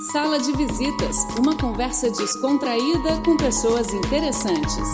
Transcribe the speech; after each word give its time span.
Sala 0.00 0.38
de 0.38 0.50
Visitas, 0.52 1.26
uma 1.38 1.54
conversa 1.54 2.10
descontraída 2.10 3.20
com 3.22 3.36
pessoas 3.36 3.92
interessantes. 3.92 4.88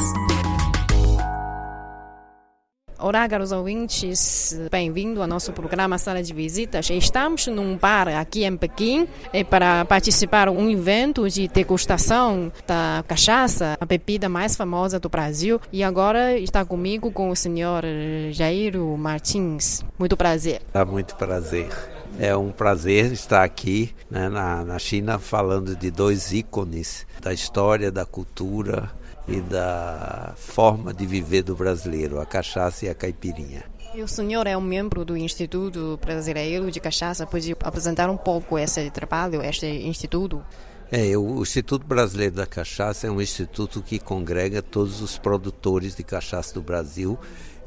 Olá, 2.99 3.29
caros 3.29 3.53
ouvintes, 3.53 4.59
bem-vindo 4.69 5.23
ao 5.23 5.29
nosso 5.29 5.53
programa 5.53 5.97
Sala 5.97 6.25
de 6.25 6.35
Visitas. 6.35 6.91
Estamos 6.91 7.47
num 7.47 7.77
bar 7.77 8.09
aqui 8.09 8.45
em 8.45 8.57
Pequim 8.57 9.07
é 9.33 9.45
para 9.45 9.85
participar 9.85 10.51
de 10.51 10.57
um 10.57 10.69
evento 10.69 11.31
de 11.31 11.47
degustação 11.47 12.51
da 12.67 13.05
cachaça, 13.07 13.79
a 13.81 13.87
bebida 13.87 14.29
mais 14.29 14.57
famosa 14.57 14.99
do 14.99 15.09
Brasil. 15.09 15.61
E 15.73 15.85
agora 15.85 16.37
está 16.37 16.65
comigo 16.65 17.13
com 17.13 17.31
o 17.31 17.37
senhor 17.37 17.85
Jairo 18.33 18.97
Martins. 18.99 19.85
Muito 19.97 20.17
prazer. 20.17 20.63
Dá 20.73 20.85
muito 20.85 21.15
prazer. 21.15 21.96
É 22.19 22.37
um 22.37 22.51
prazer 22.51 23.13
estar 23.13 23.45
aqui 23.45 23.95
né, 24.11 24.29
na, 24.29 24.65
na 24.65 24.79
China 24.79 25.19
falando 25.19 25.77
de 25.77 25.91
dois 25.91 26.33
ícones 26.33 27.07
da 27.21 27.33
história, 27.33 27.91
da 27.91 28.07
cultura 28.07 28.91
e 29.29 29.41
da 29.41 30.35
forma 30.37 30.95
de 30.95 31.05
viver 31.05 31.43
do 31.43 31.55
brasileiro, 31.55 32.21
a 32.21 32.27
cachaça 32.27 32.87
e 32.87 32.89
a 32.89 32.95
caipirinha. 32.95 33.65
E 33.95 34.03
o 34.03 34.09
senhor 34.09 34.47
é 34.47 34.57
um 34.57 34.61
membro 34.61 35.05
do 35.05 35.17
Instituto 35.17 35.99
Brasileiro 36.05 36.71
de 36.71 36.81
Cachaça, 36.81 37.27
pode 37.27 37.57
apresentar 37.61 38.11
um 38.11 38.17
pouco 38.17 38.59
esse 38.59 38.91
trabalho, 38.91 39.43
este 39.43 39.67
instituto? 39.67 40.45
É, 40.93 41.17
o 41.17 41.43
Instituto 41.43 41.85
Brasileiro 41.87 42.37
da 42.37 42.47
Cachaça 42.47 43.07
é 43.07 43.11
um 43.11 43.21
instituto 43.21 43.83
que 43.83 43.99
congrega 43.99 44.63
todos 44.63 45.01
os 45.01 45.19
produtores 45.19 45.97
de 45.97 46.05
cachaça 46.05 46.55
do 46.55 46.63
Brasil 46.63 47.19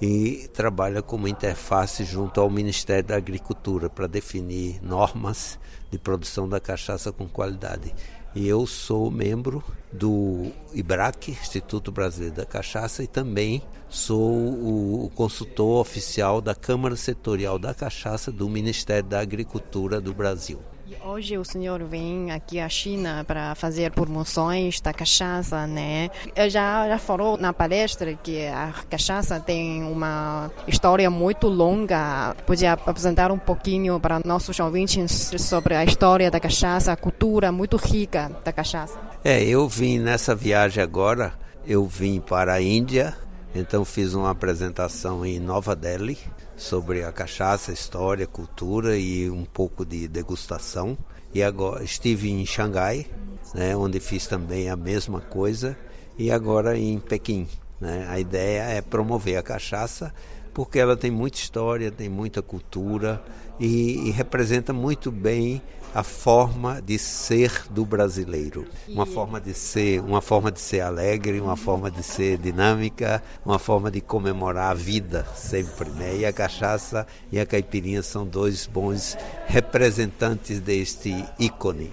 e 0.02 0.50
trabalha 0.54 1.02
como 1.02 1.28
interface 1.28 2.04
junto 2.04 2.40
ao 2.40 2.50
Ministério 2.50 3.04
da 3.04 3.18
Agricultura 3.18 3.90
para 3.90 4.08
definir 4.08 4.82
normas 4.82 5.60
de 5.92 5.98
produção 5.98 6.48
da 6.48 6.60
cachaça 6.60 7.12
com 7.12 7.28
qualidade. 7.28 7.94
E 8.36 8.48
eu 8.48 8.68
sou 8.68 9.10
membro 9.10 9.64
do 9.92 10.52
IBRAC, 10.72 11.32
Instituto 11.32 11.92
Brasileiro 11.92 12.36
da 12.36 12.46
Cachaça, 12.46 13.04
e 13.04 13.08
também 13.08 13.62
sou 13.90 14.24
o 14.24 15.12
consultor 15.16 15.82
oficial 15.82 16.40
da 16.40 16.54
Câmara 16.54 16.96
Setorial 16.96 17.58
da 17.58 17.74
Cachaça 17.74 18.32
do 18.32 18.48
Ministério 18.48 19.10
da 19.10 19.20
Agricultura 19.20 20.00
do 20.00 20.14
Brasil. 20.14 20.60
Hoje 21.04 21.38
o 21.38 21.46
senhor 21.46 21.84
vem 21.84 22.32
aqui 22.32 22.60
à 22.60 22.68
China 22.68 23.24
para 23.26 23.54
fazer 23.56 23.92
promoções 23.92 24.82
da 24.82 24.94
cachaça, 24.94 25.68
né? 25.68 26.10
Já, 26.50 26.88
já 26.88 26.98
falou 26.98 27.38
na 27.38 27.54
palestra 27.54 28.14
que 28.16 28.46
a 28.48 28.74
cachaça 28.90 29.40
tem 29.40 29.84
uma 29.84 30.52
história 30.68 31.10
muito 31.10 31.48
longa. 31.48 32.36
Podia 32.46 32.74
apresentar 32.74 33.32
um 33.32 33.38
pouquinho 33.38 34.00
para 34.00 34.20
nossos 34.26 34.60
ouvintes 34.60 35.32
sobre 35.38 35.76
a 35.76 35.84
história 35.84 36.32
da 36.32 36.40
cachaça, 36.40 36.92
a 36.92 36.96
cultura 36.96 37.52
muito 37.52 37.78
rica 37.78 38.32
da 38.44 38.52
cachaça? 38.52 39.00
É, 39.24 39.44
eu 39.44 39.68
vim 39.68 40.00
nessa 40.00 40.36
viagem 40.36 40.82
agora, 40.82 41.34
eu 41.66 41.86
vim 41.86 42.20
para 42.20 42.54
a 42.54 42.62
Índia, 42.62 43.16
então 43.54 43.84
fiz 43.84 44.14
uma 44.14 44.32
apresentação 44.32 45.26
em 45.26 45.40
Nova 45.40 45.76
Delhi 45.76 46.18
sobre 46.60 47.04
a 47.04 47.12
cachaça, 47.12 47.72
história, 47.72 48.28
cultura 48.28 48.98
e 48.98 49.30
um 49.30 49.46
pouco 49.46 49.86
de 49.86 50.08
degustação. 50.08 50.98
E 51.34 51.42
agora 51.42 51.84
estive 51.84 52.30
em 52.30 52.46
Xangai, 52.46 53.08
né, 53.56 53.76
onde 53.76 54.00
fiz 54.00 54.28
também 54.28 54.70
a 54.70 54.76
mesma 54.76 55.22
coisa, 55.22 55.78
e 56.18 56.30
agora 56.32 56.78
em 56.78 57.00
Pequim. 57.00 57.48
Né? 57.80 58.06
A 58.10 58.20
ideia 58.20 58.64
é 58.64 58.82
promover 58.82 59.38
a 59.38 59.44
cachaça 59.44 60.14
porque 60.54 60.80
ela 60.80 60.98
tem 60.98 61.12
muita 61.12 61.38
história, 61.38 61.92
tem 61.92 62.10
muita 62.10 62.42
cultura 62.42 63.24
e, 63.60 64.08
e 64.08 64.12
representa 64.12 64.74
muito 64.74 65.12
bem 65.12 65.62
a 65.94 66.04
forma 66.04 66.82
de 66.82 67.00
ser 67.00 67.64
do 67.70 67.84
brasileiro, 67.84 68.68
uma 68.88 69.06
forma 69.06 69.42
de 69.42 69.54
ser, 69.54 70.02
uma 70.02 70.22
forma 70.22 70.52
de 70.52 70.60
ser 70.60 70.82
alegre, 70.82 71.40
uma 71.40 71.56
forma 71.56 71.90
de 71.90 72.04
ser 72.04 72.38
dinâmica, 72.38 73.24
uma 73.44 73.58
forma 73.58 73.90
de 73.90 74.00
comemorar 74.00 74.72
a 74.72 74.76
vida 74.76 75.26
sempre, 75.36 75.90
né? 75.92 76.18
E 76.18 76.26
a 76.26 76.34
cachaça 76.34 77.08
e 77.32 77.40
a 77.40 77.46
caipirinha 77.46 78.04
são 78.04 78.26
dois 78.26 78.68
bons 78.68 79.18
representantes 79.48 80.60
deste 80.60 81.26
ícone. 81.40 81.92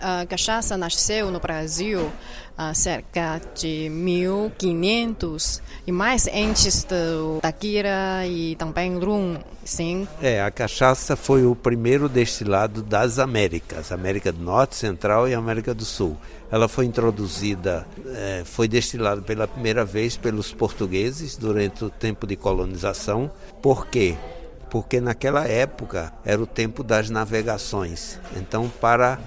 A 0.00 0.24
cachaça 0.26 0.76
nasceu 0.76 1.30
no 1.30 1.38
Brasil 1.38 2.10
há 2.56 2.72
cerca 2.72 3.40
de 3.54 3.88
1500 3.90 5.62
e 5.86 5.92
mais 5.92 6.26
antes 6.28 6.84
do 6.84 7.38
Taquira 7.40 8.26
e 8.26 8.56
também 8.56 8.98
rum, 8.98 9.36
sim? 9.64 10.08
É, 10.22 10.40
a 10.40 10.50
cachaça 10.50 11.14
foi 11.14 11.44
o 11.44 11.54
primeiro 11.54 12.08
destilado 12.08 12.82
das 12.82 13.18
Américas, 13.18 13.92
América 13.92 14.32
do 14.32 14.42
Norte, 14.42 14.76
Central 14.76 15.28
e 15.28 15.34
América 15.34 15.74
do 15.74 15.84
Sul. 15.84 16.16
Ela 16.50 16.68
foi 16.68 16.86
introduzida, 16.86 17.86
é, 18.06 18.42
foi 18.44 18.68
destilada 18.68 19.20
pela 19.20 19.46
primeira 19.46 19.84
vez 19.84 20.16
pelos 20.16 20.52
portugueses 20.52 21.36
durante 21.36 21.84
o 21.84 21.90
tempo 21.90 22.26
de 22.26 22.36
colonização. 22.36 23.30
Por 23.60 23.86
quê? 23.88 24.16
Porque 24.70 25.00
naquela 25.00 25.46
época 25.46 26.12
era 26.24 26.40
o 26.40 26.46
tempo 26.46 26.82
das 26.82 27.10
navegações. 27.10 28.18
Então, 28.36 28.68
para 28.80 29.18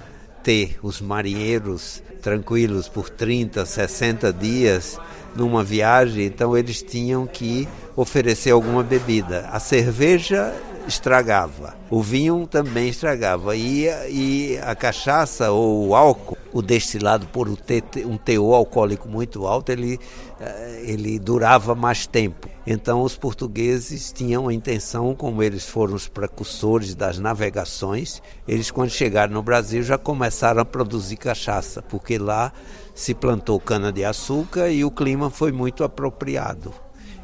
ter 0.42 0.78
os 0.82 1.00
marinheiros 1.00 2.02
tranquilos 2.22 2.88
por 2.88 3.08
30, 3.08 3.64
60 3.64 4.32
dias 4.32 4.98
numa 5.34 5.62
viagem, 5.62 6.26
então 6.26 6.56
eles 6.56 6.82
tinham 6.82 7.26
que 7.26 7.68
oferecer 7.96 8.50
alguma 8.50 8.82
bebida. 8.82 9.48
A 9.52 9.60
cerveja 9.60 10.52
estragava, 10.86 11.74
o 11.90 12.02
vinho 12.02 12.46
também 12.46 12.88
estragava 12.88 13.54
e, 13.56 13.86
e 14.08 14.58
a 14.62 14.74
cachaça 14.74 15.50
ou 15.50 15.88
o 15.88 15.94
álcool, 15.94 16.36
o 16.52 16.62
destilado 16.62 17.26
por 17.26 17.48
um 17.48 18.16
teor 18.16 18.54
alcoólico 18.54 19.08
muito 19.08 19.46
alto, 19.46 19.70
ele, 19.70 19.98
eh, 20.40 20.82
ele 20.84 21.18
durava 21.18 21.74
mais 21.74 22.06
tempo. 22.06 22.48
Então 22.66 23.02
os 23.02 23.16
portugueses 23.16 24.12
tinham 24.12 24.48
a 24.48 24.54
intenção, 24.54 25.14
como 25.14 25.42
eles 25.42 25.66
foram 25.66 25.94
os 25.94 26.08
precursores 26.08 26.94
das 26.94 27.18
navegações, 27.18 28.22
eles 28.46 28.70
quando 28.70 28.90
chegaram 28.90 29.32
no 29.32 29.42
Brasil 29.42 29.82
já 29.82 29.96
começaram 29.96 30.60
a 30.60 30.64
produzir 30.64 31.16
cachaça, 31.16 31.82
porque 31.82 32.18
lá 32.18 32.52
se 32.94 33.14
plantou 33.14 33.58
cana-de-açúcar 33.58 34.68
e 34.70 34.84
o 34.84 34.90
clima 34.90 35.30
foi 35.30 35.52
muito 35.52 35.82
apropriado. 35.82 36.72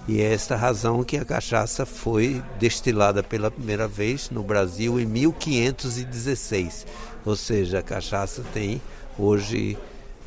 E 0.09 0.21
é 0.21 0.33
esta 0.33 0.55
razão 0.55 1.03
que 1.03 1.17
a 1.17 1.25
cachaça 1.25 1.85
foi 1.85 2.41
destilada 2.61 3.23
pela 3.23 3.51
primeira 3.51 3.89
vez 3.89 4.31
no 4.31 4.43
Brasil 4.43 5.01
em 5.01 5.05
1516. 5.05 6.87
Ou 7.25 7.35
seja, 7.35 7.81
a 7.81 7.83
cachaça 7.83 8.45
tem 8.55 8.81
hoje 9.19 9.77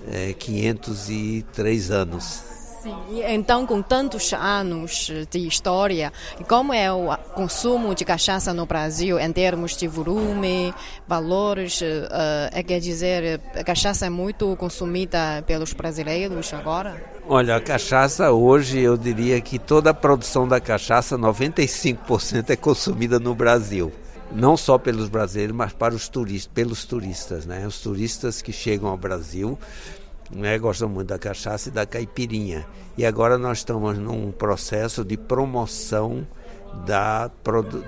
é, 0.07 0.33
503 0.33 1.91
anos. 1.91 2.58
Sim. 2.81 2.95
Então, 3.27 3.65
com 3.65 3.81
tantos 3.81 4.31
anos 4.33 5.11
de 5.29 5.47
história, 5.47 6.13
como 6.47 6.73
é 6.73 6.91
o 6.91 7.15
consumo 7.33 7.93
de 7.93 8.05
cachaça 8.05 8.53
no 8.53 8.65
Brasil 8.65 9.19
em 9.19 9.31
termos 9.31 9.75
de 9.75 9.87
volume, 9.87 10.73
valores? 11.07 11.81
Uh, 11.81 12.63
quer 12.65 12.79
dizer, 12.79 13.41
a 13.53 13.63
cachaça 13.63 14.05
é 14.05 14.09
muito 14.09 14.55
consumida 14.55 15.43
pelos 15.45 15.73
brasileiros 15.73 16.53
agora? 16.53 17.03
Olha, 17.27 17.57
a 17.57 17.61
cachaça 17.61 18.31
hoje, 18.31 18.79
eu 18.79 18.97
diria 18.97 19.41
que 19.41 19.59
toda 19.59 19.89
a 19.89 19.93
produção 19.93 20.47
da 20.47 20.61
cachaça, 20.61 21.17
95% 21.17 22.49
é 22.49 22.55
consumida 22.55 23.19
no 23.19 23.35
Brasil 23.35 23.91
não 24.31 24.55
só 24.55 24.77
pelos 24.77 25.09
brasileiros, 25.09 25.55
mas 25.55 25.73
para 25.73 25.95
os 25.95 26.07
turistas, 26.07 26.51
pelos 26.53 26.85
turistas, 26.85 27.47
né? 27.47 27.65
Os 27.65 27.79
turistas 27.79 28.43
que 28.43 28.51
chegam 28.51 28.87
ao 28.87 28.95
Brasil 28.95 29.57
né, 30.31 30.57
gostam 30.57 30.89
muito 30.89 31.07
da 31.07 31.17
cachaça 31.17 31.69
e 31.69 31.71
da 31.71 31.85
caipirinha. 31.85 32.65
E 32.97 33.05
agora 33.05 33.37
nós 33.37 33.59
estamos 33.59 33.97
num 33.97 34.31
processo 34.31 35.03
de 35.03 35.17
promoção 35.17 36.27
da, 36.85 37.29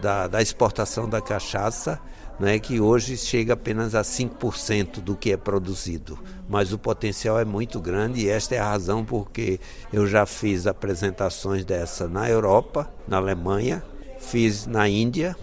da, 0.01 0.27
da 0.27 0.41
exportação 0.41 1.07
da 1.07 1.21
cachaça, 1.21 1.99
né, 2.39 2.57
que 2.57 2.79
hoje 2.79 3.17
chega 3.17 3.53
apenas 3.53 3.93
a 3.93 4.01
5% 4.01 4.99
do 4.99 5.15
que 5.15 5.31
é 5.31 5.37
produzido. 5.37 6.17
Mas 6.49 6.73
o 6.73 6.79
potencial 6.79 7.39
é 7.39 7.45
muito 7.45 7.79
grande 7.79 8.21
e 8.21 8.29
esta 8.29 8.55
é 8.55 8.59
a 8.59 8.65
razão 8.65 9.05
porque 9.05 9.59
eu 9.93 10.07
já 10.07 10.25
fiz 10.25 10.65
apresentações 10.65 11.63
dessa 11.63 12.07
na 12.07 12.29
Europa, 12.29 12.91
na 13.07 13.17
Alemanha, 13.17 13.83
fiz 14.19 14.65
na 14.65 14.87
Índia, 14.87 15.35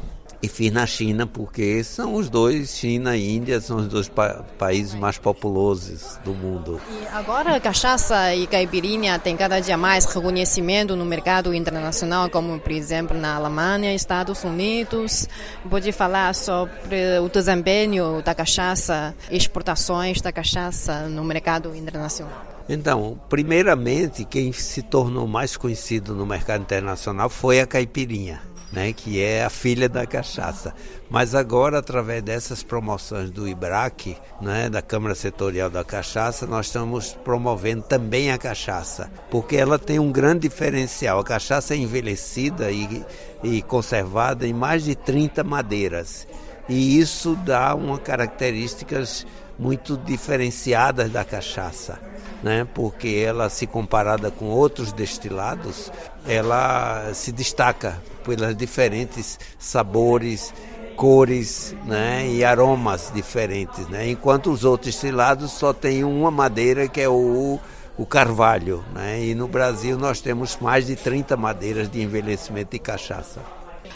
e 0.42 0.48
fiz 0.48 0.72
na 0.72 0.86
China, 0.86 1.26
porque 1.26 1.82
são 1.82 2.14
os 2.14 2.30
dois, 2.30 2.76
China 2.76 3.16
e 3.16 3.36
Índia, 3.36 3.60
são 3.60 3.78
os 3.78 3.88
dois 3.88 4.08
pa 4.08 4.44
países 4.58 4.94
mais 4.94 5.18
populosos 5.18 6.18
do 6.24 6.32
mundo. 6.32 6.80
E 6.90 7.06
agora 7.08 7.56
a 7.56 7.60
cachaça 7.60 8.34
e 8.34 8.46
caipirinha 8.46 9.18
tem 9.18 9.36
cada 9.36 9.58
dia 9.60 9.76
mais 9.76 10.04
reconhecimento 10.04 10.94
no 10.94 11.04
mercado 11.04 11.52
internacional, 11.52 12.30
como 12.30 12.58
por 12.58 12.72
exemplo 12.72 13.16
na 13.18 13.34
Alemanha, 13.34 13.94
Estados 13.94 14.44
Unidos. 14.44 15.28
Pode 15.68 15.90
falar 15.92 16.34
sobre 16.34 17.18
o 17.20 17.28
desempenho 17.28 18.22
da 18.22 18.34
cachaça, 18.34 19.14
exportações 19.30 20.20
da 20.20 20.30
cachaça 20.30 21.08
no 21.08 21.24
mercado 21.24 21.74
internacional? 21.74 22.46
Então, 22.68 23.18
primeiramente, 23.30 24.24
quem 24.24 24.52
se 24.52 24.82
tornou 24.82 25.26
mais 25.26 25.56
conhecido 25.56 26.14
no 26.14 26.26
mercado 26.26 26.60
internacional 26.60 27.30
foi 27.30 27.60
a 27.60 27.66
caipirinha 27.66 28.42
né, 28.72 28.92
que 28.92 29.20
é 29.22 29.44
a 29.44 29.50
filha 29.50 29.88
da 29.88 30.06
cachaça. 30.06 30.74
Mas 31.10 31.34
agora, 31.34 31.78
através 31.78 32.22
dessas 32.22 32.62
promoções 32.62 33.30
do 33.30 33.48
IBRAC, 33.48 34.16
né, 34.40 34.68
da 34.68 34.82
Câmara 34.82 35.14
Setorial 35.14 35.70
da 35.70 35.82
Cachaça, 35.82 36.46
nós 36.46 36.66
estamos 36.66 37.16
promovendo 37.24 37.82
também 37.82 38.30
a 38.30 38.38
cachaça, 38.38 39.10
porque 39.30 39.56
ela 39.56 39.78
tem 39.78 39.98
um 39.98 40.12
grande 40.12 40.48
diferencial. 40.48 41.18
A 41.18 41.24
cachaça 41.24 41.74
é 41.74 41.78
envelhecida 41.78 42.70
e, 42.70 43.04
e 43.42 43.62
conservada 43.62 44.46
em 44.46 44.52
mais 44.52 44.84
de 44.84 44.94
30 44.94 45.42
madeiras. 45.42 46.26
E 46.68 46.98
isso 46.98 47.34
dá 47.36 47.74
uma 47.74 47.98
características 47.98 49.26
muito 49.58 49.96
diferenciadas 49.96 51.10
da 51.10 51.24
cachaça 51.24 51.98
né? 52.42 52.66
porque 52.74 53.22
ela, 53.24 53.48
se 53.48 53.66
comparada 53.66 54.30
com 54.30 54.46
outros 54.46 54.92
destilados, 54.92 55.90
ela 56.26 57.12
se 57.14 57.32
destaca 57.32 58.00
pelos 58.24 58.56
diferentes 58.56 59.38
sabores, 59.58 60.52
cores 60.96 61.74
né? 61.84 62.28
e 62.28 62.44
aromas 62.44 63.10
diferentes. 63.14 63.88
Né? 63.88 64.10
Enquanto 64.10 64.50
os 64.50 64.64
outros 64.64 64.94
destilados 64.94 65.52
só 65.52 65.72
tem 65.72 66.04
uma 66.04 66.30
madeira 66.30 66.88
que 66.88 67.00
é 67.00 67.08
o, 67.08 67.58
o 67.96 68.06
carvalho. 68.06 68.84
Né? 68.92 69.24
E 69.26 69.34
no 69.34 69.48
Brasil 69.48 69.98
nós 69.98 70.20
temos 70.20 70.56
mais 70.60 70.86
de 70.86 70.96
30 70.96 71.36
madeiras 71.36 71.90
de 71.90 72.02
envelhecimento 72.02 72.72
de 72.72 72.78
cachaça. 72.78 73.40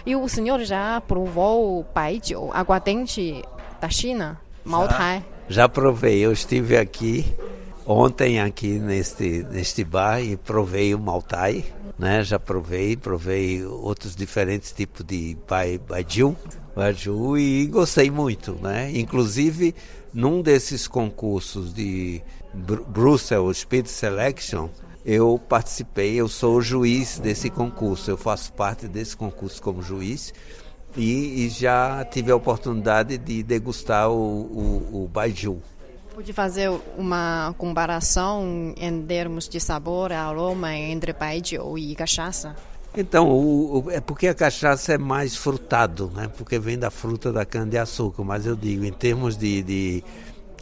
E 0.04 0.16
o 0.16 0.28
senhor 0.28 0.60
já 0.64 1.00
provou 1.00 1.78
o 1.78 1.84
baijiu, 1.94 2.50
aguardente 2.52 3.44
da 3.80 3.88
China, 3.88 4.40
Maotai? 4.64 5.24
Já, 5.48 5.68
provei, 5.68 6.20
eu 6.20 6.32
estive 6.32 6.76
aqui 6.76 7.26
ontem 7.86 8.40
aqui 8.40 8.78
neste, 8.78 9.44
neste 9.50 9.84
bar 9.84 10.20
e 10.20 10.36
provei 10.36 10.94
o 10.94 10.98
Maltai, 10.98 11.64
né? 11.98 12.22
Já 12.22 12.38
provei, 12.38 12.96
provei 12.96 13.64
outros 13.64 14.14
diferentes 14.14 14.72
tipos 14.72 15.04
de 15.04 15.36
bai, 15.48 15.78
baijiu, 15.78 16.36
baijiu 16.74 17.36
e 17.36 17.66
gostei 17.66 18.10
muito, 18.10 18.52
né? 18.62 18.90
Inclusive, 18.94 19.74
num 20.12 20.40
desses 20.40 20.86
concursos 20.86 21.74
de 21.74 22.22
Br 22.54 22.80
Brussels 22.86 23.58
Speed 23.58 23.86
Selection, 23.86 24.68
eu 25.04 25.40
participei, 25.48 26.14
eu 26.14 26.28
sou 26.28 26.58
o 26.58 26.62
juiz 26.62 27.18
desse 27.18 27.50
concurso, 27.50 28.10
eu 28.10 28.16
faço 28.16 28.52
parte 28.52 28.86
desse 28.86 29.16
concurso 29.16 29.60
como 29.60 29.82
juiz 29.82 30.32
e, 30.96 31.46
e 31.46 31.48
já 31.48 32.04
tive 32.04 32.30
a 32.30 32.36
oportunidade 32.36 33.18
de 33.18 33.42
degustar 33.42 34.10
o, 34.10 34.14
o, 34.14 35.04
o 35.04 35.08
Baiju. 35.08 35.60
Pode 36.14 36.32
fazer 36.32 36.70
uma 36.98 37.54
comparação 37.56 38.74
em 38.76 39.02
termos 39.02 39.48
de 39.48 39.58
sabor, 39.58 40.12
aroma 40.12 40.74
entre 40.74 41.12
baijiu 41.14 41.78
e 41.78 41.94
cachaça? 41.94 42.54
Então, 42.94 43.30
o, 43.30 43.86
o, 43.86 43.90
é 43.90 44.00
porque 44.00 44.28
a 44.28 44.34
cachaça 44.34 44.92
é 44.92 44.98
mais 44.98 45.34
frutado, 45.34 46.12
né? 46.14 46.30
Porque 46.36 46.58
vem 46.58 46.78
da 46.78 46.90
fruta 46.90 47.32
da 47.32 47.46
cana-de-açúcar. 47.46 48.22
Mas 48.22 48.44
eu 48.44 48.54
digo, 48.54 48.84
em 48.84 48.92
termos 48.92 49.36
de, 49.38 49.62
de, 49.62 50.04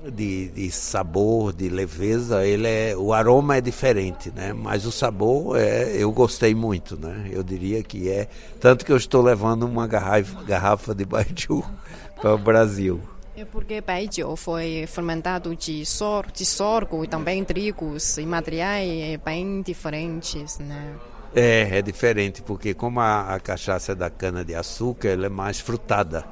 de, 0.08 0.48
de, 0.48 0.70
sabor, 0.70 1.52
de 1.52 1.68
leveza, 1.68 2.46
ele 2.46 2.66
é, 2.66 2.96
o 2.96 3.12
aroma 3.12 3.56
é 3.56 3.60
diferente, 3.60 4.30
né? 4.34 4.52
Mas 4.52 4.86
o 4.86 4.92
sabor, 4.92 5.58
é, 5.58 5.96
eu 5.96 6.10
gostei 6.12 6.54
muito, 6.54 6.98
né? 6.98 7.28
Eu 7.30 7.42
diria 7.42 7.82
que 7.82 8.08
é. 8.08 8.28
Tanto 8.58 8.84
que 8.84 8.92
eu 8.92 8.96
estou 8.96 9.22
levando 9.22 9.64
uma 9.64 9.86
garrafa, 9.86 10.42
garrafa 10.44 10.94
de 10.94 11.04
baijiu 11.04 11.64
para 12.20 12.34
o 12.34 12.38
Brasil. 12.38 13.00
É 13.36 13.44
porque 13.44 13.80
baijiu 13.80 14.36
foi 14.36 14.86
fermentado 14.86 15.54
de, 15.54 15.84
sor, 15.84 16.30
de 16.32 16.44
sorgo 16.46 17.04
e 17.04 17.08
também 17.08 17.44
trigos 17.44 18.16
e 18.18 18.26
materiais 18.26 19.18
bem 19.24 19.62
diferentes, 19.62 20.58
né? 20.58 20.94
É, 21.34 21.78
é 21.78 21.82
diferente, 21.82 22.42
porque 22.42 22.74
como 22.74 23.00
a, 23.00 23.34
a 23.34 23.40
cachaça 23.40 23.92
é 23.92 23.94
da 23.94 24.10
cana-de-açúcar, 24.10 25.08
ela 25.08 25.26
é 25.26 25.28
mais 25.28 25.60
frutada. 25.60 26.24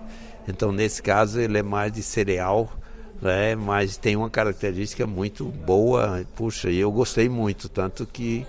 Então, 0.46 0.72
nesse 0.72 1.02
caso, 1.02 1.38
ele 1.38 1.58
é 1.58 1.62
mais 1.62 1.92
de 1.92 2.02
cereal, 2.02 2.72
né? 3.20 3.54
mas 3.54 3.96
tem 3.96 4.16
uma 4.16 4.30
característica 4.30 5.06
muito 5.06 5.44
boa. 5.44 6.24
Puxa, 6.36 6.70
eu 6.70 6.90
gostei 6.90 7.28
muito, 7.28 7.68
tanto 7.68 8.06
que 8.06 8.46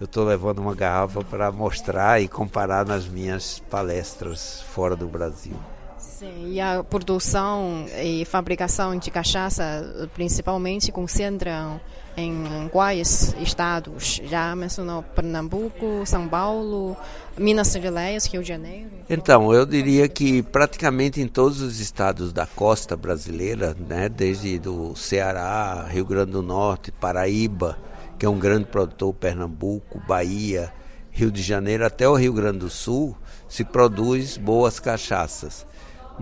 eu 0.00 0.04
estou 0.04 0.24
levando 0.24 0.58
uma 0.58 0.74
garrafa 0.74 1.22
para 1.22 1.52
mostrar 1.52 2.20
e 2.20 2.28
comparar 2.28 2.84
nas 2.84 3.06
minhas 3.06 3.60
palestras 3.70 4.62
fora 4.62 4.96
do 4.96 5.06
Brasil. 5.06 5.56
Sim, 6.22 6.52
e 6.52 6.60
a 6.60 6.84
produção 6.84 7.84
e 8.00 8.24
fabricação 8.24 8.96
de 8.96 9.10
cachaça 9.10 10.08
principalmente 10.14 10.92
concentram 10.92 11.80
em 12.16 12.68
quais 12.70 13.34
estados? 13.40 14.20
Já 14.26 14.54
mencionou 14.54 15.02
Pernambuco, 15.02 16.06
São 16.06 16.28
Paulo, 16.28 16.96
Minas 17.36 17.72
Gerais, 17.72 18.26
Rio 18.26 18.40
de 18.40 18.46
Janeiro? 18.46 18.88
Então, 19.10 19.52
eu 19.52 19.66
diria 19.66 20.08
que 20.08 20.44
praticamente 20.44 21.20
em 21.20 21.26
todos 21.26 21.60
os 21.60 21.80
estados 21.80 22.32
da 22.32 22.46
costa 22.46 22.96
brasileira, 22.96 23.76
né, 23.88 24.08
desde 24.08 24.60
do 24.60 24.94
Ceará, 24.94 25.88
Rio 25.90 26.04
Grande 26.04 26.30
do 26.30 26.42
Norte, 26.42 26.92
Paraíba, 26.92 27.76
que 28.16 28.24
é 28.24 28.28
um 28.28 28.38
grande 28.38 28.66
produtor, 28.66 29.12
Pernambuco, 29.12 30.00
Bahia, 30.06 30.72
Rio 31.10 31.32
de 31.32 31.42
Janeiro 31.42 31.84
até 31.84 32.08
o 32.08 32.14
Rio 32.14 32.32
Grande 32.32 32.58
do 32.58 32.70
Sul, 32.70 33.16
se 33.48 33.64
produz 33.64 34.36
boas 34.36 34.78
cachaças. 34.78 35.66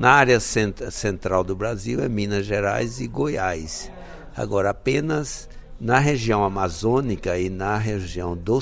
Na 0.00 0.12
área 0.12 0.41
cent 0.41 0.81
central 0.91 1.44
do 1.44 1.55
Brasil 1.55 2.02
é 2.02 2.08
Minas 2.08 2.47
Gerais 2.47 3.02
e 3.02 3.06
Goiás. 3.06 3.93
Agora, 4.35 4.70
apenas 4.70 5.47
na 5.79 5.99
região 5.99 6.43
amazônica 6.43 7.37
e 7.38 7.50
na 7.50 7.76
região 7.76 8.35
do, 8.35 8.61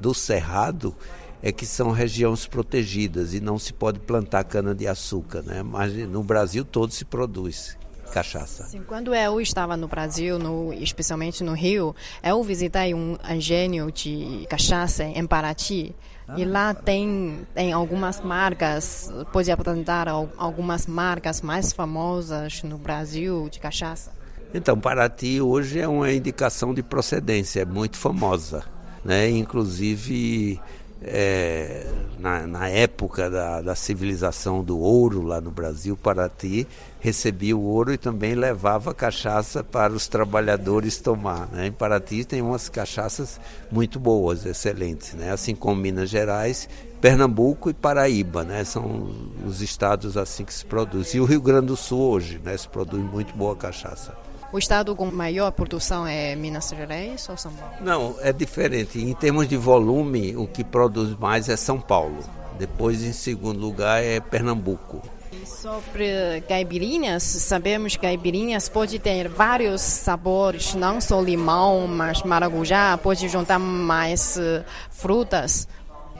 do 0.00 0.12
Cerrado 0.12 0.92
é 1.40 1.52
que 1.52 1.64
são 1.64 1.92
regiões 1.92 2.48
protegidas 2.48 3.32
e 3.32 3.40
não 3.40 3.60
se 3.60 3.72
pode 3.72 4.00
plantar 4.00 4.42
cana-de-açúcar, 4.42 5.42
né? 5.42 5.62
mas 5.62 5.94
no 6.08 6.24
Brasil 6.24 6.64
todo 6.64 6.92
se 6.92 7.04
produz 7.04 7.78
cachaça. 8.12 8.64
Sim, 8.64 8.82
quando 8.86 9.14
eu 9.14 9.40
estava 9.40 9.76
no 9.76 9.88
Brasil, 9.88 10.38
no, 10.38 10.72
especialmente 10.74 11.42
no 11.42 11.54
Rio, 11.54 11.96
eu 12.22 12.42
visitei 12.42 12.94
um 12.94 13.16
engenho 13.28 13.90
de 13.90 14.46
cachaça 14.48 15.04
em 15.04 15.26
Paraty. 15.26 15.94
Ah. 16.28 16.34
E 16.38 16.44
lá 16.44 16.72
tem, 16.72 17.46
tem 17.54 17.72
algumas 17.72 18.20
marcas, 18.20 19.12
pode 19.32 19.50
apresentar 19.50 20.06
algumas 20.08 20.86
marcas 20.86 21.40
mais 21.40 21.72
famosas 21.72 22.62
no 22.62 22.78
Brasil 22.78 23.48
de 23.50 23.58
cachaça? 23.58 24.12
Então, 24.54 24.78
Paraty 24.78 25.40
hoje 25.40 25.80
é 25.80 25.88
uma 25.88 26.12
indicação 26.12 26.74
de 26.74 26.82
procedência, 26.82 27.62
é 27.62 27.64
muito 27.64 27.96
famosa. 27.96 28.62
Né? 29.04 29.30
Inclusive, 29.30 30.60
é, 31.04 31.84
na, 32.18 32.46
na, 32.46 32.68
época 32.68 33.28
da, 33.28 33.60
da, 33.60 33.74
civilização 33.74 34.62
do 34.62 34.78
ouro 34.78 35.22
lá 35.22 35.40
no 35.40 35.50
Brasil, 35.50 35.96
Paraty 35.96 36.66
recebia 37.00 37.56
o 37.56 37.62
ouro 37.62 37.92
e 37.92 37.98
também 37.98 38.34
levava 38.34 38.94
cachaça 38.94 39.64
para 39.64 39.92
os 39.92 40.06
trabalhadores 40.06 40.98
tomar. 40.98 41.48
Né? 41.50 41.66
Em 41.66 41.72
Paraty 41.72 42.24
tem 42.24 42.40
umas 42.40 42.68
cachaças 42.68 43.40
muito 43.70 43.98
boas, 43.98 44.46
excelentes, 44.46 45.14
né? 45.14 45.32
assim 45.32 45.54
como 45.54 45.80
Minas 45.80 46.08
Gerais, 46.08 46.68
Pernambuco 47.00 47.68
e 47.68 47.74
Paraíba, 47.74 48.44
né? 48.44 48.62
são 48.62 49.12
os 49.44 49.60
estados 49.60 50.16
assim 50.16 50.44
que 50.44 50.54
se 50.54 50.64
produz. 50.64 51.14
E 51.14 51.20
o 51.20 51.24
Rio 51.24 51.40
Grande 51.40 51.66
do 51.66 51.76
Sul 51.76 52.00
hoje 52.00 52.40
né? 52.44 52.56
se 52.56 52.68
produz 52.68 53.02
muito 53.02 53.34
boa 53.34 53.56
cachaça. 53.56 54.16
O 54.52 54.58
estado 54.58 54.94
com 54.94 55.06
maior 55.10 55.50
produção 55.50 56.06
é 56.06 56.36
Minas 56.36 56.68
Gerais 56.68 57.26
ou 57.26 57.38
São 57.38 57.50
Paulo? 57.52 57.74
Não, 57.80 58.16
é 58.20 58.34
diferente. 58.34 59.00
Em 59.00 59.14
termos 59.14 59.48
de 59.48 59.56
volume, 59.56 60.36
o 60.36 60.46
que 60.46 60.62
produz 60.62 61.18
mais 61.18 61.48
é 61.48 61.56
São 61.56 61.80
Paulo. 61.80 62.18
Depois, 62.58 63.02
em 63.02 63.14
segundo 63.14 63.58
lugar, 63.58 64.04
é 64.04 64.20
Pernambuco. 64.20 65.00
E 65.32 65.46
sobre 65.46 66.42
caipirinhas, 66.46 67.22
sabemos 67.22 67.96
que 67.96 68.02
caipirinhas 68.02 68.68
pode 68.68 68.98
ter 68.98 69.26
vários 69.26 69.80
sabores, 69.80 70.74
não 70.74 71.00
só 71.00 71.18
limão, 71.18 71.86
mas 71.86 72.22
maracujá, 72.22 72.98
pode 72.98 73.30
juntar 73.30 73.58
mais 73.58 74.36
uh, 74.36 74.62
frutas. 74.90 75.66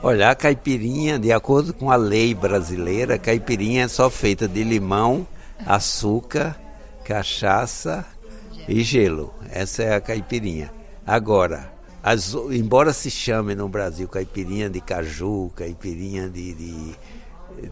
Olha, 0.02 0.30
a 0.30 0.34
caipirinha, 0.34 1.18
de 1.18 1.30
acordo 1.30 1.74
com 1.74 1.90
a 1.90 1.96
lei 1.96 2.34
brasileira, 2.34 3.16
a 3.16 3.18
caipirinha 3.18 3.84
é 3.84 3.88
só 3.88 4.08
feita 4.08 4.48
de 4.48 4.64
limão, 4.64 5.26
açúcar, 5.66 6.58
cachaça 7.04 8.06
e 8.68 8.82
gelo. 8.82 9.32
Essa 9.50 9.82
é 9.82 9.94
a 9.94 10.00
caipirinha. 10.00 10.72
Agora, 11.06 11.72
as, 12.02 12.34
embora 12.50 12.92
se 12.92 13.10
chame 13.10 13.54
no 13.54 13.68
Brasil 13.68 14.08
caipirinha 14.08 14.68
de 14.68 14.80
caju, 14.80 15.50
caipirinha 15.54 16.28
de, 16.28 16.54
de, 16.54 16.94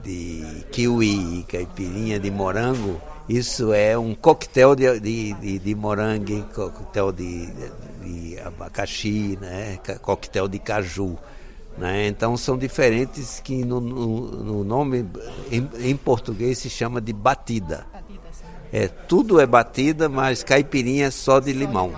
de 0.03 0.65
kiwi, 0.71 1.45
caipirinha 1.49 2.19
de 2.19 2.31
morango, 2.31 3.01
isso 3.29 3.73
é 3.73 3.97
um 3.97 4.15
coquetel 4.15 4.75
de, 4.75 5.01
de, 5.01 5.35
de, 5.35 5.59
de 5.59 5.75
morango, 5.75 6.43
coquetel 6.55 7.13
de, 7.13 7.47
de, 8.03 8.39
abacaxi, 8.41 9.39
né? 9.41 9.79
coquetel 10.03 10.49
de 10.49 10.59
caju. 10.59 11.17
Né? 11.79 12.09
Então 12.09 12.37
são 12.37 12.59
diferentes 12.59 13.41
que 13.41 13.65
no, 13.65 13.81
no, 13.81 14.21
no 14.45 14.65
nome 14.65 15.07
em, 15.51 15.69
em 15.81 15.97
português 15.97 16.59
se 16.59 16.69
chama 16.69 17.01
de 17.01 17.13
batida. 17.13 17.87
É, 18.73 18.89
tudo 18.89 19.41
é 19.41 19.47
batida, 19.47 20.09
mas 20.09 20.43
caipirinha 20.43 21.07
é 21.07 21.11
só 21.11 21.41
de 21.41 21.53
limão. 21.53 21.93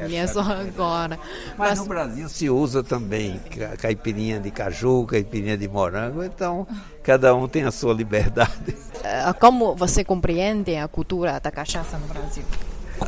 adivinha 0.00 0.26
só 0.26 0.40
agora. 0.40 1.18
Mas, 1.58 1.70
Mas, 1.70 1.78
no 1.78 1.84
Brasil 1.86 2.28
se 2.28 2.48
usa 2.48 2.82
também 2.82 3.40
caipirinha 3.78 4.40
de 4.40 4.50
caju, 4.50 5.04
caipirinha 5.06 5.56
de 5.56 5.68
morango, 5.68 6.22
então 6.22 6.66
cada 7.02 7.34
um 7.34 7.46
tem 7.46 7.64
a 7.64 7.70
sua 7.70 7.92
liberdade. 7.92 8.74
Eh, 9.02 9.32
como 9.34 9.74
você 9.74 10.04
compreende 10.04 10.76
a 10.76 10.86
cultura 10.88 11.38
da 11.40 11.50
cachaça 11.50 11.98
no 11.98 12.06
Brasil? 12.06 12.44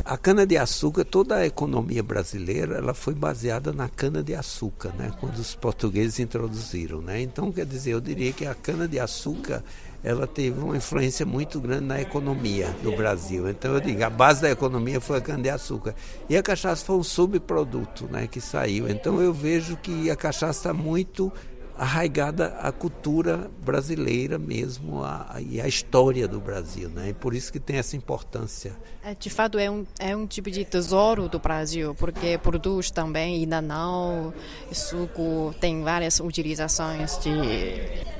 A 0.05 0.17
cana-de-açúcar, 0.17 1.05
toda 1.05 1.35
a 1.35 1.45
economia 1.45 2.01
brasileira, 2.01 2.77
ela 2.77 2.95
foi 2.95 3.13
baseada 3.13 3.71
na 3.71 3.87
cana-de-açúcar, 3.87 4.91
né? 4.97 5.11
Quando 5.19 5.37
os 5.37 5.53
portugueses 5.53 6.19
introduziram, 6.19 6.99
né? 6.99 7.21
Então, 7.21 7.51
quer 7.51 7.65
dizer, 7.65 7.91
eu 7.91 8.01
diria 8.01 8.33
que 8.33 8.45
a 8.45 8.55
cana-de-açúcar 8.55 9.63
ela 10.03 10.27
teve 10.27 10.59
uma 10.59 10.75
influência 10.75 11.25
muito 11.25 11.59
grande 11.59 11.85
na 11.85 12.01
economia 12.01 12.75
do 12.83 12.91
Brasil. 12.95 13.49
Então 13.49 13.73
eu 13.73 13.79
digo, 13.79 14.03
a 14.03 14.09
base 14.09 14.41
da 14.41 14.51
economia 14.51 14.99
foi 14.99 15.17
a 15.17 15.21
cana-de-açúcar. 15.21 15.95
E 16.29 16.35
a 16.35 16.43
cachaça 16.43 16.83
foi 16.83 16.97
um 16.97 17.03
subproduto 17.03 18.05
né, 18.11 18.27
que 18.27 18.41
saiu. 18.41 18.89
Então 18.89 19.21
eu 19.21 19.33
vejo 19.33 19.77
que 19.77 20.11
a 20.11 20.15
cachaça 20.15 20.59
está 20.59 20.73
muito 20.73 21.31
arraigada 21.77 22.47
à 22.59 22.71
cultura 22.71 23.49
brasileira 23.63 24.37
mesmo 24.37 25.03
a, 25.03 25.37
e 25.39 25.59
à 25.59 25.67
história 25.67 26.27
do 26.27 26.39
Brasil, 26.39 26.89
né? 26.89 27.09
E 27.09 27.13
por 27.13 27.33
isso 27.33 27.51
que 27.51 27.59
tem 27.59 27.77
essa 27.77 27.95
importância. 27.95 28.73
É, 29.03 29.15
de 29.15 29.29
fato 29.29 29.57
é 29.57 29.69
um, 29.69 29.85
é 29.99 30.15
um 30.15 30.27
tipo 30.27 30.51
de 30.51 30.63
tesouro 30.63 31.27
do 31.27 31.39
Brasil, 31.39 31.95
porque 31.95 32.37
produz 32.37 32.91
também 32.91 33.41
inanal, 33.41 34.33
suco, 34.71 35.53
tem 35.59 35.81
várias 35.81 36.19
utilizações 36.19 37.17
de, 37.17 37.31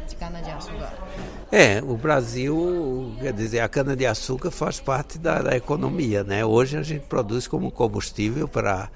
de 0.08 0.16
cana-de-açúcar. 0.16 0.92
É, 1.52 1.84
o 1.84 1.96
Brasil, 1.96 3.14
quer 3.22 3.32
dizer, 3.32 3.60
a 3.60 3.70
cana-de-açúcar 3.70 4.50
faz 4.50 4.80
parte 4.80 5.20
da, 5.20 5.40
da, 5.40 5.56
economia, 5.56 6.24
né? 6.24 6.44
Hoje 6.44 6.78
a 6.78 6.82
gente 6.82 7.06
produz 7.06 7.46
como 7.46 7.70
combustível 7.70 8.48
para 8.48 8.90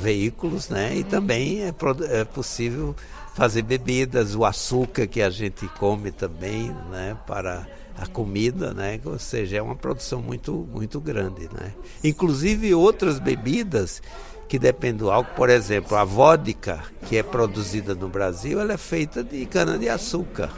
veículos, 0.00 0.70
né? 0.70 0.96
E 0.96 1.04
também 1.04 1.62
é, 1.62 1.74
é 2.10 2.24
possível 2.24 2.96
fazer 3.34 3.60
bebidas, 3.60 4.34
o 4.34 4.46
açúcar 4.46 5.06
que 5.06 5.20
a 5.20 5.28
gente 5.28 5.68
come 5.78 6.10
também, 6.10 6.74
né? 6.90 7.14
Para 7.26 7.66
a 7.98 8.06
comida, 8.06 8.72
né? 8.72 8.98
Ou 9.04 9.18
seja, 9.18 9.58
é 9.58 9.62
uma 9.62 9.76
produção 9.76 10.22
muito 10.22 10.66
muito 10.72 10.98
grande, 10.98 11.50
né? 11.52 11.74
Inclusive 12.02 12.74
outras 12.74 13.18
bebidas 13.18 14.00
que 14.48 14.58
dependem 14.58 14.96
do 14.96 15.10
álcool, 15.10 15.34
por 15.34 15.50
exemplo, 15.50 15.96
a 15.98 16.04
vodka 16.04 16.82
que 17.06 17.18
é 17.18 17.22
produzida 17.22 17.94
no 17.94 18.08
Brasil, 18.08 18.58
ela 18.58 18.72
é 18.72 18.78
feita 18.78 19.22
de 19.22 19.44
cana 19.44 19.76
de 19.76 19.88
açúcar. 19.90 20.50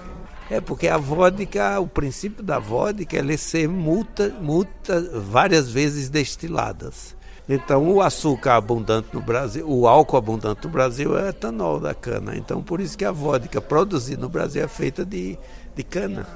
É 0.51 0.61
porque 0.61 0.89
a 0.89 0.97
vodka, 0.97 1.79
o 1.79 1.87
princípio 1.87 2.43
da 2.43 2.59
vodka 2.59 3.17
é 3.17 3.37
ser 3.37 3.69
multa, 3.69 4.31
multa 4.41 5.01
várias 5.21 5.71
vezes 5.71 6.09
destiladas. 6.09 7.17
Então, 7.49 7.89
o 7.89 8.01
açúcar 8.01 8.57
abundante 8.57 9.09
no 9.13 9.21
Brasil, 9.21 9.69
o 9.69 9.87
álcool 9.87 10.17
abundante 10.17 10.65
no 10.65 10.71
Brasil 10.71 11.19
é 11.19 11.29
etanol 11.29 11.79
da 11.79 11.95
cana. 11.95 12.37
Então, 12.37 12.63
por 12.63 12.81
isso 12.81 12.99
que 12.99 13.05
a 13.05 13.13
vodka 13.13 13.61
produzida 13.61 14.21
no 14.21 14.29
Brasil 14.29 14.63
é 14.65 14.69
feita 14.69 15.05
de, 15.05 15.39
de 15.75 15.83
cana. 15.83 16.27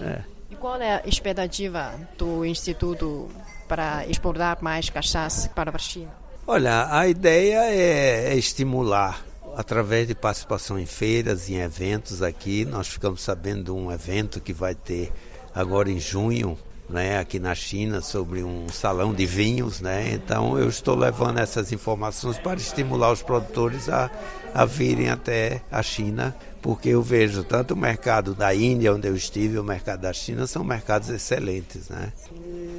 É. 0.00 0.22
E 0.50 0.56
qual 0.56 0.80
é 0.80 0.96
a 0.96 1.02
expectativa 1.06 1.92
do 2.16 2.44
Instituto 2.44 3.28
para 3.68 4.06
exportar 4.06 4.58
mais 4.60 4.88
cachaça 4.88 5.48
para 5.48 5.72
a 5.74 5.78
China? 5.78 6.10
Olha, 6.46 6.88
a 6.90 7.08
ideia 7.08 7.64
é, 7.64 8.32
é 8.32 8.36
estimular 8.36 9.24
através 9.56 10.06
de 10.06 10.14
participação 10.14 10.78
em 10.78 10.86
feiras, 10.86 11.48
em 11.48 11.56
eventos 11.56 12.22
aqui. 12.22 12.64
Nós 12.64 12.88
ficamos 12.88 13.22
sabendo 13.22 13.64
de 13.64 13.70
um 13.70 13.90
evento 13.90 14.40
que 14.40 14.52
vai 14.52 14.74
ter 14.74 15.12
agora 15.54 15.90
em 15.90 16.00
junho, 16.00 16.58
né, 16.88 17.18
aqui 17.18 17.38
na 17.38 17.54
China, 17.54 18.00
sobre 18.00 18.42
um 18.42 18.68
salão 18.68 19.14
de 19.14 19.24
vinhos. 19.26 19.80
Né? 19.80 20.12
Então 20.12 20.58
eu 20.58 20.68
estou 20.68 20.96
levando 20.96 21.38
essas 21.38 21.72
informações 21.72 22.38
para 22.38 22.58
estimular 22.58 23.12
os 23.12 23.22
produtores 23.22 23.88
a, 23.88 24.10
a 24.52 24.64
virem 24.64 25.08
até 25.08 25.62
a 25.70 25.82
China, 25.82 26.36
porque 26.60 26.90
eu 26.90 27.02
vejo 27.02 27.44
tanto 27.44 27.74
o 27.74 27.76
mercado 27.76 28.34
da 28.34 28.54
Índia, 28.54 28.94
onde 28.94 29.08
eu 29.08 29.14
estive, 29.14 29.58
o 29.58 29.64
mercado 29.64 30.00
da 30.00 30.12
China 30.12 30.46
são 30.46 30.64
mercados 30.64 31.08
excelentes. 31.08 31.88
Né? 31.88 32.12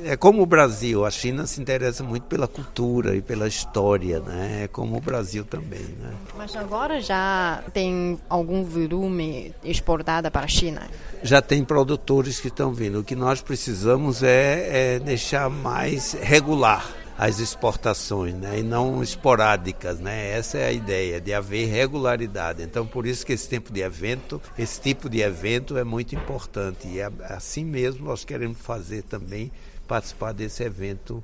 É 0.06 0.16
como 0.16 0.44
o 0.44 0.46
Brasil, 0.46 1.04
a 1.04 1.10
China 1.10 1.48
se 1.48 1.60
interessa 1.60 2.04
muito 2.04 2.24
pela 2.24 2.48
cultura 2.48 3.16
e 3.16 3.22
pela 3.22 3.48
história, 3.48 4.20
né? 4.20 4.64
É 4.64 4.68
como 4.68 4.98
o 4.98 5.02
Brasil 5.02 5.44
também, 5.44 5.82
né? 6.00 6.14
Mas 6.38 6.56
agora 6.56 7.02
já 7.02 7.64
tem 7.74 8.20
algum 8.30 8.64
volume 8.64 9.52
exportado 9.64 10.30
para 10.30 10.46
a 10.46 10.48
China? 10.48 10.88
Já 11.24 11.42
tem 11.42 11.64
produtores 11.64 12.40
que 12.40 12.50
estão 12.50 12.72
vindo. 12.72 13.00
O 13.00 13.04
que 13.04 13.16
nós 13.16 13.42
precisamos 13.42 14.22
é, 14.22 14.96
é 14.96 15.00
deixar 15.00 15.50
mais 15.50 16.14
regular 16.14 16.86
as 17.18 17.40
exportações, 17.40 18.36
né? 18.36 18.60
E 18.60 18.64
não 18.64 19.02
esporádicas, 19.02 20.00
né? 20.00 20.32
Essa 20.32 20.60
é 20.60 20.68
a 20.68 20.72
ideia 20.72 21.20
de 21.20 21.34
haver 21.34 21.68
regularidade. 21.68 22.62
Então, 22.62 22.86
por 22.86 23.08
isso 23.08 23.26
que 23.26 23.34
esse 23.34 23.48
tempo 23.50 23.72
de 23.72 23.82
evento, 23.82 24.42
esse 24.58 24.80
tipo 24.80 25.10
de 25.10 25.22
evento 25.22 25.78
é 25.78 25.84
muito 25.84 26.14
importante 26.14 26.88
e 26.88 27.00
é 27.00 27.10
assim 27.30 27.64
mesmo 27.64 28.06
nós 28.06 28.24
queremos 28.24 28.60
fazer 28.60 29.02
também 29.04 29.52
participar 29.88 30.34
desse 30.34 30.64
evento 30.64 31.24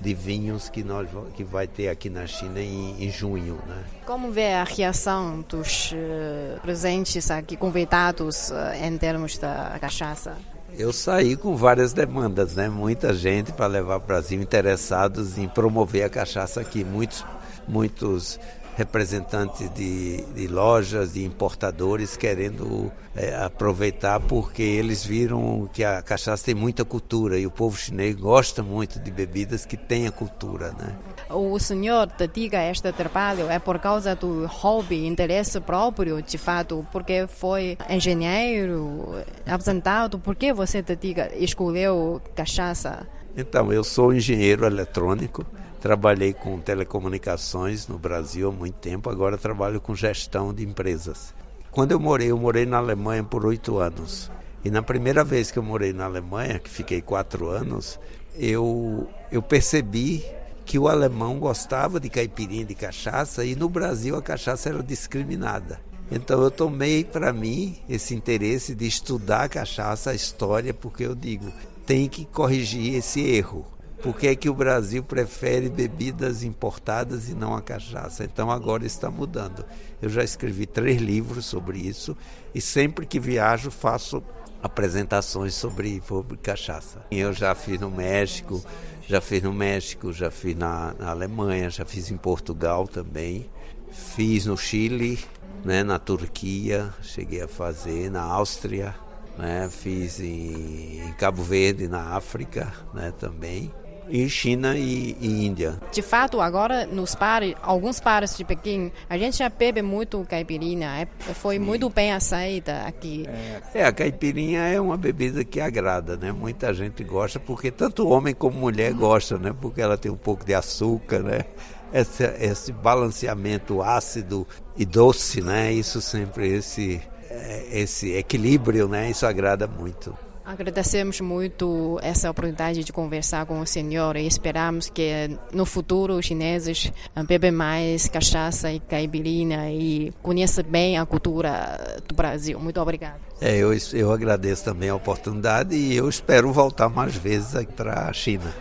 de 0.00 0.14
vinhos 0.14 0.68
que 0.70 0.82
nós 0.82 1.08
que 1.34 1.44
vai 1.44 1.66
ter 1.66 1.88
aqui 1.88 2.08
na 2.08 2.26
China 2.26 2.60
em, 2.60 3.04
em 3.04 3.10
junho, 3.10 3.58
né? 3.66 3.84
Como 4.06 4.32
vê 4.32 4.54
a 4.54 4.64
reação 4.64 5.44
dos 5.46 5.92
uh, 5.92 6.60
presentes 6.62 7.30
aqui 7.30 7.56
convidados 7.56 8.50
uh, 8.50 8.54
em 8.82 8.96
termos 8.96 9.36
da 9.36 9.76
cachaça? 9.80 10.36
Eu 10.78 10.92
saí 10.92 11.36
com 11.36 11.54
várias 11.56 11.92
demandas, 11.92 12.54
né? 12.54 12.68
Muita 12.68 13.12
gente 13.12 13.52
para 13.52 13.66
levar 13.66 14.00
para 14.00 14.04
o 14.04 14.06
Brasil 14.06 14.40
interessados 14.40 15.36
em 15.36 15.48
promover 15.48 16.04
a 16.04 16.08
cachaça 16.08 16.60
aqui, 16.60 16.82
muitos 16.82 17.24
muitos 17.68 18.40
representantes 18.80 19.68
de, 19.74 20.22
de 20.34 20.46
lojas, 20.48 21.12
de 21.12 21.22
importadores 21.22 22.16
querendo 22.16 22.90
é, 23.14 23.36
aproveitar 23.36 24.18
porque 24.20 24.62
eles 24.62 25.04
viram 25.04 25.68
que 25.70 25.84
a 25.84 26.00
cachaça 26.00 26.46
tem 26.46 26.54
muita 26.54 26.82
cultura 26.82 27.38
e 27.38 27.46
o 27.46 27.50
povo 27.50 27.76
chinês 27.76 28.16
gosta 28.16 28.62
muito 28.62 28.98
de 28.98 29.10
bebidas 29.10 29.66
que 29.66 29.76
tenham 29.76 30.10
cultura, 30.10 30.72
né? 30.78 30.96
O 31.28 31.58
senhor 31.58 32.06
dedica 32.06 32.64
este 32.70 32.90
trabalho 32.92 33.50
é 33.50 33.58
por 33.58 33.78
causa 33.78 34.16
do 34.16 34.46
hobby, 34.46 35.06
interesse 35.06 35.60
próprio, 35.60 36.22
de 36.22 36.38
fato, 36.38 36.86
porque 36.90 37.26
foi 37.28 37.76
engenheiro, 37.88 39.14
aposentado, 39.46 40.18
por 40.18 40.34
que 40.34 40.54
você 40.54 40.80
dedica, 40.80 41.30
escolheu 41.36 42.20
cachaça? 42.34 43.06
Então, 43.36 43.70
eu 43.72 43.84
sou 43.84 44.12
engenheiro 44.12 44.64
eletrônico, 44.64 45.44
Trabalhei 45.80 46.34
com 46.34 46.60
telecomunicações 46.60 47.88
no 47.88 47.98
Brasil 47.98 48.50
há 48.50 48.52
muito 48.52 48.74
tempo, 48.74 49.08
agora 49.08 49.38
trabalho 49.38 49.80
com 49.80 49.94
gestão 49.94 50.52
de 50.52 50.62
empresas. 50.62 51.34
Quando 51.70 51.92
eu 51.92 51.98
morei, 51.98 52.30
eu 52.30 52.36
morei 52.36 52.66
na 52.66 52.76
Alemanha 52.76 53.24
por 53.24 53.46
oito 53.46 53.78
anos. 53.78 54.30
E 54.62 54.70
na 54.70 54.82
primeira 54.82 55.24
vez 55.24 55.50
que 55.50 55.58
eu 55.58 55.62
morei 55.62 55.94
na 55.94 56.04
Alemanha, 56.04 56.58
que 56.58 56.68
fiquei 56.68 57.00
quatro 57.00 57.48
anos, 57.48 57.98
eu, 58.36 59.08
eu 59.32 59.40
percebi 59.40 60.22
que 60.66 60.78
o 60.78 60.86
alemão 60.86 61.38
gostava 61.38 61.98
de 61.98 62.10
caipirinha 62.10 62.66
de 62.66 62.74
cachaça 62.74 63.42
e 63.42 63.56
no 63.56 63.68
Brasil 63.68 64.16
a 64.16 64.22
cachaça 64.22 64.68
era 64.68 64.82
discriminada. 64.82 65.80
Então 66.12 66.42
eu 66.42 66.50
tomei 66.50 67.04
para 67.04 67.32
mim 67.32 67.78
esse 67.88 68.14
interesse 68.14 68.74
de 68.74 68.86
estudar 68.86 69.44
a 69.44 69.48
cachaça, 69.48 70.10
a 70.10 70.14
história, 70.14 70.74
porque 70.74 71.06
eu 71.06 71.14
digo, 71.14 71.50
tem 71.86 72.06
que 72.06 72.26
corrigir 72.26 72.96
esse 72.96 73.22
erro 73.22 73.64
por 74.02 74.16
é 74.22 74.34
que 74.34 74.48
o 74.48 74.54
Brasil 74.54 75.02
prefere 75.02 75.68
bebidas 75.68 76.42
importadas 76.42 77.28
e 77.28 77.34
não 77.34 77.54
a 77.54 77.60
cachaça. 77.60 78.24
Então 78.24 78.50
agora 78.50 78.86
está 78.86 79.10
mudando. 79.10 79.64
Eu 80.00 80.08
já 80.08 80.24
escrevi 80.24 80.66
três 80.66 81.00
livros 81.00 81.44
sobre 81.44 81.78
isso 81.78 82.16
e 82.54 82.60
sempre 82.60 83.06
que 83.06 83.20
viajo 83.20 83.70
faço 83.70 84.22
apresentações 84.62 85.54
sobre, 85.54 86.02
sobre 86.06 86.36
cachaça. 86.38 87.04
Eu 87.10 87.32
já 87.32 87.54
fiz 87.54 87.78
no 87.78 87.90
México, 87.90 88.62
já 89.06 89.20
fiz 89.20 89.42
no 89.42 89.52
México, 89.52 90.12
já 90.12 90.30
fiz 90.30 90.56
na, 90.56 90.94
na 90.98 91.10
Alemanha, 91.10 91.68
já 91.68 91.84
fiz 91.84 92.10
em 92.10 92.16
Portugal 92.16 92.88
também, 92.88 93.48
fiz 93.90 94.46
no 94.46 94.56
Chile, 94.56 95.18
né, 95.64 95.82
na 95.82 95.98
Turquia, 95.98 96.92
cheguei 97.02 97.42
a 97.42 97.48
fazer, 97.48 98.10
na 98.10 98.22
Áustria, 98.22 98.94
né, 99.38 99.68
fiz 99.70 100.20
em, 100.20 101.00
em 101.06 101.12
Cabo 101.18 101.42
Verde, 101.42 101.88
na 101.88 102.14
África 102.16 102.72
né, 102.94 103.12
também 103.18 103.72
e 104.10 104.28
China 104.28 104.76
e, 104.76 105.16
e, 105.20 105.46
Índia. 105.46 105.78
De 105.92 106.02
fato, 106.02 106.40
agora 106.40 106.86
nos 106.86 107.14
pares, 107.14 107.54
alguns 107.62 108.00
pares 108.00 108.36
de 108.36 108.44
Pequim, 108.44 108.90
a 109.08 109.16
gente 109.16 109.38
já 109.38 109.48
bebe 109.48 109.82
muito 109.82 110.24
caipirinha. 110.28 110.88
É, 111.00 111.06
foi 111.34 111.58
Sim. 111.58 111.64
muito 111.64 111.88
bem 111.88 112.12
aceita 112.12 112.82
aqui. 112.86 113.26
É, 113.74 113.84
a 113.84 113.92
caipirinha 113.92 114.60
é 114.62 114.80
uma 114.80 114.96
bebida 114.96 115.44
que 115.44 115.60
agrada, 115.60 116.16
né? 116.16 116.32
Muita 116.32 116.72
gente 116.74 117.02
gosta 117.04 117.38
porque 117.38 117.70
tanto 117.70 118.08
homem 118.08 118.34
como 118.34 118.58
mulher 118.58 118.92
gosta, 118.92 119.38
né? 119.38 119.54
Porque 119.58 119.80
ela 119.80 119.96
tem 119.96 120.10
um 120.10 120.16
pouco 120.16 120.44
de 120.44 120.54
açúcar, 120.54 121.20
né? 121.20 121.44
Esse, 121.92 122.24
esse 122.40 122.72
balanceamento 122.72 123.82
ácido 123.82 124.46
e 124.76 124.84
doce, 124.84 125.40
né? 125.40 125.72
Isso 125.72 126.00
sempre 126.00 126.48
esse 126.48 127.00
é, 127.30 127.80
esse 127.80 128.12
equilíbrio, 128.12 128.88
né? 128.88 129.08
Isso 129.08 129.24
agrada 129.24 129.66
muito. 129.66 130.16
Agradecemos 130.44 131.20
muito 131.20 131.98
essa 132.02 132.30
oportunidade 132.30 132.82
de 132.82 132.92
conversar 132.92 133.46
com 133.46 133.60
o 133.60 133.66
senhor 133.66 134.16
e 134.16 134.26
esperamos 134.26 134.90
que 134.90 135.38
no 135.52 135.64
futuro 135.64 136.14
os 136.14 136.26
chineses 136.26 136.92
bebam 137.26 137.52
mais 137.52 138.08
cachaça 138.08 138.72
e 138.72 138.80
caipirinha 138.80 139.70
e 139.70 140.12
conheçam 140.22 140.64
bem 140.64 140.98
a 140.98 141.06
cultura 141.06 142.00
do 142.08 142.14
Brasil. 142.14 142.58
Muito 142.58 142.80
obrigado. 142.80 143.20
É, 143.40 143.56
eu, 143.56 143.70
eu 143.92 144.12
agradeço 144.12 144.64
também 144.64 144.88
a 144.88 144.94
oportunidade 144.94 145.74
e 145.74 145.96
eu 145.96 146.08
espero 146.08 146.52
voltar 146.52 146.88
mais 146.88 147.14
vezes 147.14 147.54
aqui 147.54 147.72
para 147.72 148.08
a 148.08 148.12
China. 148.12 148.52